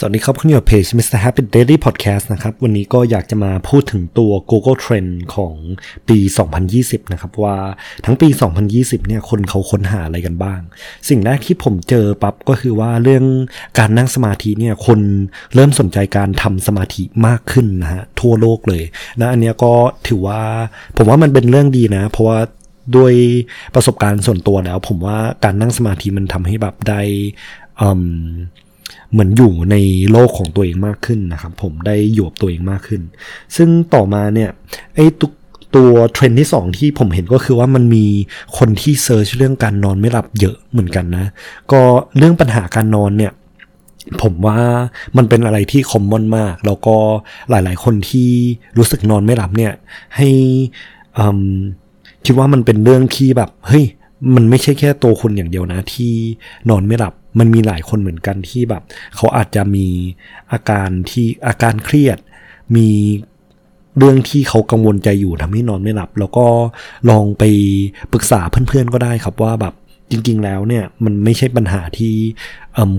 [0.00, 1.18] สวัสดีครับคุณอยู่กับเพจ Mr.
[1.24, 5.54] Happy Daily Podcast นะครับ วันนี้ก็อยากจะมาพูดถึงตัว Google Trend ของ
[6.08, 6.18] ปี
[6.64, 7.56] 2020 นะครับ ว่า
[8.04, 8.28] ทั้งปี
[8.68, 10.60] 2020 เนี่ยคนเขาค้นหาอะไรกันบ้าง
[11.08, 13.24] สิ่งแรกที่ผมเจอปั๊บก็คือว่าเรื่อง
[13.78, 15.00] การนั่งสมาธิเนี่ยคน
[15.54, 18.84] เริ่มสนใจการทำสมาธิมากขึ้นนะฮะทั่วโลกเลย
[19.20, 19.72] นะอันเนี้ยก็
[20.08, 20.42] ถือว่า
[20.96, 22.38] ผมว่ามันเป็นเรื่องดีนะ เพราะว่า
[22.96, 23.14] ด้วย
[23.74, 27.00] ประสบการณ์ส่วนตัวแล้ว ผมว่าการนั่งสมาธิมันทำให้แบบได้
[27.80, 28.06] อืม
[29.10, 29.76] เหมือนอยู่ใน
[30.10, 33.02] โลกของตัวเองมากขึ้นนะครับ ผมได้อยู่กับตัวเองมากขึ้น
[33.56, 34.50] ซึ่งต่อมาเนี่ย
[34.94, 35.32] ไอ้ตุก
[35.76, 38.04] ตัวเทรนที่สองที่ผมเห็นก็คือว่ามันมี
[38.58, 41.24] คนที่เซิร์ชเรื่องการนอนไม่หลับเยอะเหมือนกันนะ
[41.72, 41.80] ก็
[42.16, 43.32] เรื่องปัญหาการนอนเนี่ย
[44.22, 44.58] ผมว่า
[45.16, 46.96] มันเป็นอะไรที่คอมมอนมาก แล้วก็
[47.50, 48.30] หลาย ๆ คนที่
[48.78, 49.72] รู้สึกนอนไม่หลับเนี่ย
[50.16, 50.28] ให้
[52.24, 53.84] คิดว่ามันเป็นเรื่องที่แบบเฮ้ย
[54.34, 56.12] มันไม่ใช่แค่ตัวคุณอย่างเดียวนะที่
[56.70, 58.82] นอนไม่หลับ มันมีหลายคนเหมือนกันที่แบบ
[59.16, 59.86] เขาอาจจะมี
[60.52, 62.18] อาการที่อาการเครียด
[62.76, 62.88] มี
[63.98, 66.46] เรื่องที่เขากังวลใจอยู่ทำให้นอนไม่หลับ แล้วก็
[67.10, 67.44] ลองไป
[68.12, 69.74] ปรึกษาเพื่อนๆก็ได้ครับว่าแบบ
[70.10, 72.14] จริง ๆ แล้วเนี่ยมันไม่ใช่ปัญหาที่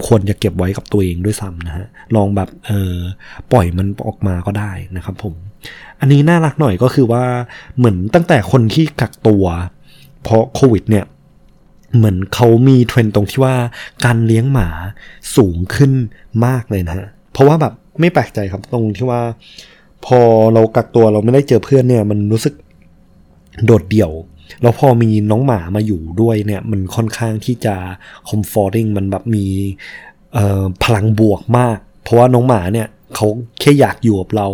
[0.07, 2.95] ควรจะเก็บไว้กับตัวเองด้วยซ้ำนะฮะลองแบบเออ
[3.51, 5.33] ปล่อยมันออกมาก็ได้นะครับผม
[5.99, 7.23] อันนี้น่ารักหน่อยก็คือว่า
[7.77, 9.45] เหมือนตั้งแต่คนที่กักตัว
[10.23, 11.05] เพราะโควิดเนี่ย
[11.95, 13.55] เหมือนเขามีเทรนด์ตรงที่ว่า
[14.05, 14.69] การเลี้ยงหมา
[15.35, 15.91] สูงขึ้น
[16.45, 19.21] มากเลยนะฮะเพราะว่าแบบไม่แปลกใจครับตรงที่ว่า
[20.05, 20.19] พอ
[20.53, 22.53] เรากักตัวเราไม่ได้เจอเพื่อนเนี่ย มันรู้สึก
[23.65, 24.11] โดดเดี่ยว
[24.61, 27.75] แล้วพอมีน้องหมามาอยู่ด้วยเนี่ย มันค่อนข้างที่จะ
[28.29, 29.45] comforting มันแบบมี
[30.83, 33.27] พลังบวกมาก เพราะว่าน้องหมาเนี่ยเขา
[33.59, 34.47] แค่อยากอยู่กับเรา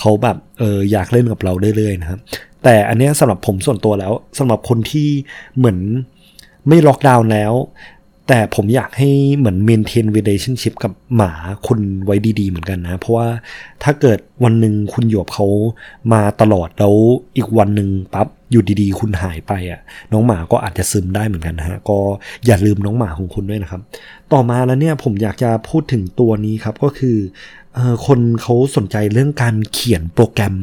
[0.00, 2.20] เขาแบบเอออยากเล่นกับเราเรื่อยๆนะครับ
[2.64, 5.08] แต่อันเนี้ยสำหรับผมส่วนตัวแล้วสำหรับคนที่
[5.56, 5.78] เหมือน
[6.68, 7.54] ไม่ล็อกดาวน์แล้ว
[8.28, 11.32] แต่ผมอยากให้เหมือน maintain relationship กับหมา
[11.66, 13.28] คุณไว้ดีๆ เหมือนกันนะ เพราะว่า
[13.82, 15.46] ถ้าเกิดวันหนึ่งคุณอยู่กับเขา
[16.12, 16.94] มาตลอดแล้ว
[17.36, 19.80] อีกวันหนึ่งปั๊บอยู่ดีๆ คุณหายไปอะ
[20.12, 21.98] น้องหมาก็อาจจะซึมได้เหมือนกันนะฮะ ก็
[22.46, 23.82] อย่าลืมน้องหมาของคุณด้วยนะครับ
[24.32, 27.16] ต่อมาแล้วเนี่ยผมอยากจะพูดถึงตัวนี้ครับก็คือ
[28.06, 30.54] คนเขาสนใจเรื่องการเขียนโปรแกรม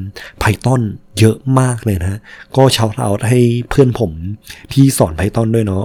[0.42, 0.82] Python
[1.20, 2.20] เยอะมากเลยนะ
[2.56, 3.40] ก็ชาวเอาให้
[3.70, 4.12] เพื่อนผม
[4.74, 5.84] ที่สอน Python ด้วยเนาะ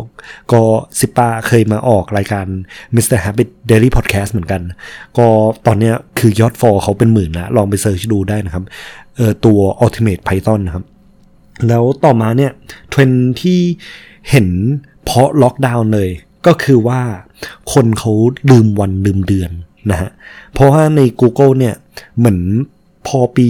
[0.52, 0.62] ก็
[0.98, 2.46] ซิปาเคยมาออกรายการ
[2.94, 3.18] Mr.
[3.24, 4.62] Habit Daily Podcast เหมือนกัน
[5.18, 5.26] ก็
[5.66, 8.64] ตอนเนี้ยคือยอดฟอลเขาเป็นหมื่นนะลองไปเซิร์ชดูได้นะครับ
[9.16, 10.84] เออตัว Ultimate Python นะครับ
[11.68, 12.52] แล้วต่อมาเนี่ย
[12.90, 13.10] เทรน
[13.40, 13.60] ที่
[14.30, 14.48] เห็น
[15.04, 16.08] เพราะล็อกดาวน์เลย
[16.46, 17.00] ก็คือว่า
[17.72, 18.12] คนเขา
[18.50, 19.52] ลืมวันลืมเดือน
[19.90, 20.10] นะฮะ
[20.52, 21.74] เพราะว่าใน Google เนี่ย
[22.18, 22.40] เหมือน
[23.06, 23.48] พอปี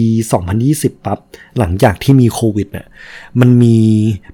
[0.51, 1.19] 2020 ปั๊บ
[1.59, 2.87] หลังจากที่มีโควิดเนี่ย
[3.41, 3.77] มันมี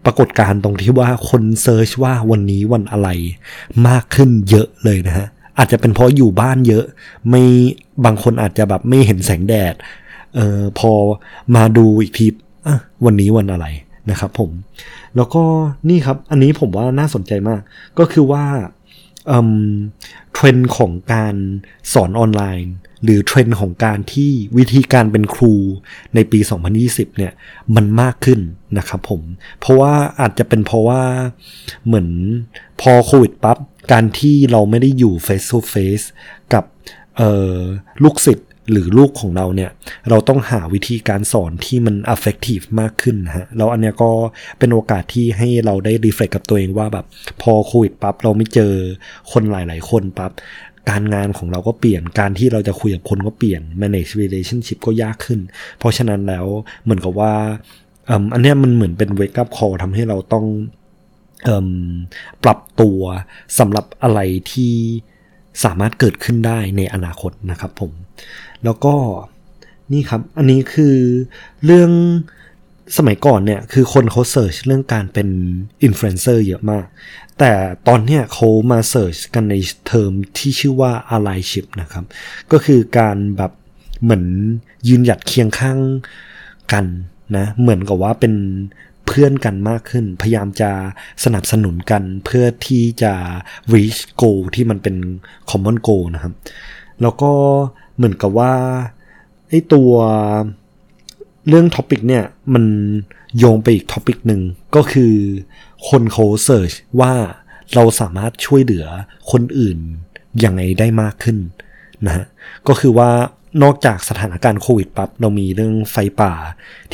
[0.05, 3.09] ปรากฏการณ์ตรงที่ว่าคนเซิร์ชว่าวันนี้วันอะไร
[3.89, 5.27] มากขึ้นเยอะเลยนะฮะ
[5.59, 6.85] อาจจะเป็นเพราะอยู่บ้านเยอะ
[7.29, 7.43] ไม่
[8.05, 9.75] บางคนอาจจะแบบไม่เห็นแสงแดด
[10.35, 10.93] เออพอ
[11.55, 12.27] มาดูอีกที
[13.05, 13.67] วันนี้วันอะไร
[14.11, 14.51] นะครับผม
[15.17, 15.43] แล้วก็
[15.89, 17.61] นี่ครับ อันนี้ผมว่าน่าสนใจมาก
[17.99, 18.45] ก็คือว่า
[20.35, 21.35] เทรนด์ของการ
[21.93, 25.55] สอนออนไลน์ หรือเทรนด์ของการที่วิธีการเป็นครู
[26.15, 26.39] ในปี
[26.79, 27.33] 2020 เนี่ย
[27.75, 28.41] มันมากขึ้น
[28.79, 29.23] นะครับผม
[29.61, 31.03] เพราะว่าอาจจะเป็นเพราะว่า
[31.87, 32.09] เหมือน
[32.81, 33.59] พอโควิดปั๊บ
[33.93, 36.07] การที่เราไม่ได้อยู่ face to face
[36.55, 36.65] กับ
[38.03, 39.71] ลูกศิษย์ หรือลูกของเราเนี่ย
[40.11, 44.11] เราต้องหาวิธีการสอนที่มัน effective มากขึ้นฮะแล้วอันเนี้ยก็
[44.59, 47.07] เป็นโอกาสที่ให้เราได้ reflect กับตัวเองว่าแบบ
[47.43, 48.73] พอโควิดปั๊บเราไม่เจอ
[49.33, 50.33] คนหลาย ๆ คนปั๊บ
[50.91, 55.41] การงานของเราก็เปลี่ยน การที่เราจะคุยกับคนก็เปลี่ยน manage relationship ก็ยากขึ้น
[55.79, 56.47] เพราะฉะนั้นแล้ว
[56.83, 57.35] เหมือนกับว่า
[58.35, 60.47] อันเนี้ยมันเหมือนเป็น wake up call ทำให้เราต้อง
[62.45, 63.01] ปรับตัว
[63.59, 64.21] สำหรับอะไร
[64.53, 64.75] ที่
[65.65, 67.91] สามารถเกิดขึ้นได้ในอนาคตนะครับผม
[68.65, 68.95] แล้วก็
[69.93, 70.97] นี่ครับ อันนี้คือ
[71.65, 71.91] เรื่อง
[72.97, 75.29] สมัยก่อนเนี่ย คือคนเขา search เรื่องการเป็น
[75.85, 76.85] อินฟลูเอนเซอร์เยอะมาก
[77.39, 77.53] แต่
[77.89, 79.55] ตอนเนี้ยเขามา search กันใน
[79.87, 82.05] เทอมที่ชื่อว่า allyship นะครับ
[82.53, 83.53] ก็คือการแบบ
[84.03, 84.25] เหมือน
[84.89, 85.79] ยืนหยัดเคียงข้าง
[86.73, 86.85] กัน
[87.37, 88.35] นะ เหมือนกับว่าเป็น
[89.17, 90.71] เพื่อนกันมากขึ้น พยายามจะ
[91.25, 93.15] สนับสนุนกันเพื่อที่จะ
[93.73, 94.97] reach goal ที่มันเป็น
[95.51, 96.35] common goal นะครับ
[97.03, 97.33] แล้วก็
[97.97, 98.55] เหมือนกับว่า
[99.49, 99.93] ไอ้ตัว
[101.49, 102.25] เรื่อง topic เนี่ย
[102.55, 102.65] มัน
[103.39, 104.43] โยงไปอีก topic หนึ่ง
[104.75, 105.15] ก็คือ
[105.89, 107.13] คนเขา search ว่า
[107.75, 108.87] เราสามารถช่วยเหลือ
[109.31, 109.79] คนอื่น
[110.45, 111.39] ยังไงได้มากขึ้น
[112.07, 112.25] นะฮะ
[112.69, 113.11] ก็คือว่า
[113.63, 116.33] นอกจากสถานการณ์โควิดปั๊บเรามีเรื่องไฟป่า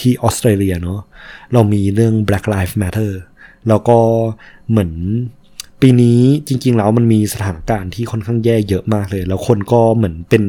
[0.00, 1.00] ที่ออสเตรเลียเนาะ
[1.52, 3.12] เรามีเรื่อง Black Lives Matter
[3.68, 3.98] แล้วก็
[4.70, 4.92] เหมือน
[5.80, 10.44] ปีนี้จริง ๆ แล้วมันมีสถานการณ์ที่ค่อนข้างแย่เยอะมากเลย แล้วคนก็เหมือนเป็น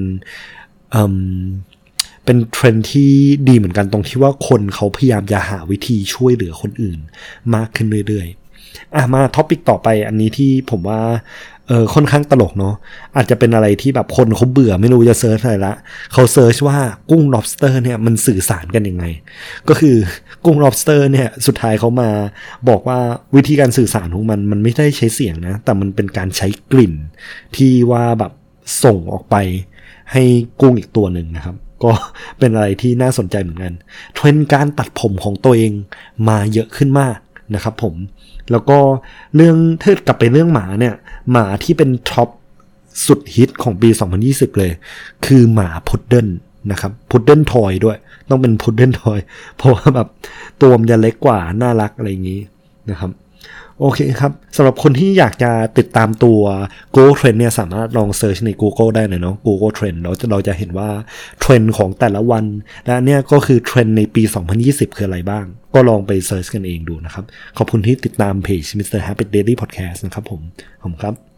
[2.26, 3.12] เป็นเทรนด์ที่
[3.48, 7.00] ดีเหมือนกันตรงที่ว่าคนเขาพยายามจะหาวิธีช่วยเหลือคนอื่น
[7.56, 11.02] มากขึ้นเรื่อยๆอะมา topic ต่อไปอันนี้ที่ผมว่า
[11.68, 12.76] เออค่อนข้างตลกเนาะ
[13.16, 15.74] อาจจะเป็นอะไรที่แบบคนเขาเบื่อไม่รู้จะ search อะไรละ
[16.14, 16.78] เขาเซิร์ชว่า
[17.10, 19.06] กุ้ง lobster เนี่ยมันสื่อสารกันยังไง
[19.70, 19.96] ก็คือ
[20.46, 22.10] กุ้ง lobster เนี่ยสุดท้ายเขามา
[22.70, 23.00] บอกว่า
[23.36, 26.94] วิธีการสื่อสารของมันมันไม่ได้ใช้เสียงนะ แต่มันเป็นการใช้กลิ่น
[27.56, 28.32] ที่ว่าแบบ
[28.84, 29.36] ส่งออกไป
[30.12, 30.24] ให้
[30.62, 31.92] กุ้งอีกตัวหนึ่งนะครับ ก็
[32.40, 33.74] เป็นอะไรที่น่าสนใจเหมือนกัน
[34.16, 35.72] เทรนการตัดผมของตัวเอง
[36.30, 37.18] มาเยอะขึ้นมาก
[37.56, 37.96] นะครับผม
[38.52, 38.78] แล้วก็
[39.36, 40.96] เรื่องถ้ากลับไปเรื่องหมาเนี่ย
[41.32, 42.30] หมาที่เป็น top
[43.06, 43.90] สุดฮิตของปี
[44.24, 44.72] 2020 เลย
[45.26, 46.28] คือหมาพุดเดิ้ล
[46.72, 47.98] นะครับพุดเดิ้ล toy ด้วย
[48.30, 49.20] ต้องเป็นพุดเดิ้ล toy
[49.58, 50.08] เพราะว่าแบบ
[50.62, 52.42] ตัวมันจะเล็กกว่า น่ารักอะไรอย่างนี้
[52.90, 53.12] นะครับ
[53.86, 56.40] โอเคครับสำหรับคนที่อยากจะติดตามตัว
[56.96, 60.90] Google Trend เนี่ยสามารถลอง search ใน Google ได้เลยเนาะ Google Trend เราจะเราจะเห็นว่า
[61.40, 62.46] เทรนด์ของแต่ละวัน
[62.86, 64.24] และเนี่ยก็คือเทรนด์ในปี
[64.60, 65.46] 2020 คืออะไรบ้าง
[65.76, 67.26] ก็ลองไป search กันเองดูนะครับ
[67.58, 69.00] ขอบคุณที่ติดตามเพจ Mr.
[69.08, 70.42] Happy Daily Podcast นะครับผม
[70.82, 71.33] ขอบคุณครับ